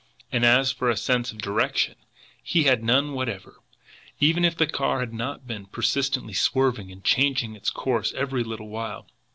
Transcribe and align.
And 0.31 0.43
as 0.43 0.71
for 0.71 0.89
a 0.89 0.97
sense 0.97 1.31
of 1.31 1.37
direction, 1.43 1.93
he 2.41 2.63
had 2.63 2.83
none 2.83 3.13
whatever 3.13 3.61
even 4.19 4.43
if 4.43 4.57
the 4.57 4.65
car 4.65 4.99
had 4.99 5.13
not 5.13 5.45
been 5.45 5.67
persistently 5.67 6.33
swerving 6.33 6.91
and 6.91 7.03
changing 7.03 7.55
its 7.55 7.69
course 7.69 8.11
every 8.15 8.43
little 8.43 8.69
while. 8.69 9.05